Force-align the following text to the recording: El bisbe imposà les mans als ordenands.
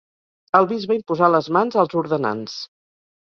El 0.59 0.67
bisbe 0.71 0.95
imposà 0.99 1.29
les 1.33 1.49
mans 1.57 1.77
als 1.83 1.95
ordenands. 2.03 2.57